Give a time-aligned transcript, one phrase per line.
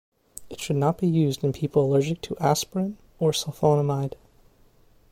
[0.49, 4.15] It should not be used in people allergic to aspirin or sulfonamide.